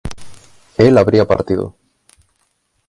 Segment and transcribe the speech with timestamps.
[0.79, 1.75] él habría partido